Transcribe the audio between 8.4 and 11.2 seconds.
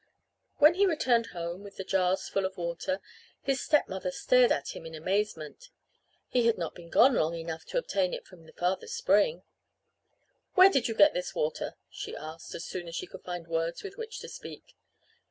the farther spring. "Where did you get